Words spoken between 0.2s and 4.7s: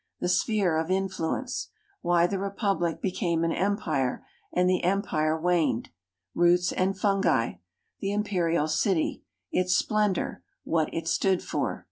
sphere of influence. W^hy the llepuhlic became an Empire, and